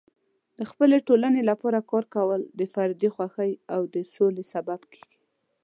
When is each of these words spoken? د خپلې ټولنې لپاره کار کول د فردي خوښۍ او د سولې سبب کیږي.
د 0.57 0.59
خپلې 0.71 0.97
ټولنې 1.07 1.41
لپاره 1.49 1.79
کار 1.91 2.05
کول 2.15 2.41
د 2.59 2.61
فردي 2.73 3.09
خوښۍ 3.15 3.51
او 3.73 3.81
د 3.93 3.95
سولې 4.13 4.43
سبب 4.53 4.79
کیږي. 4.93 5.17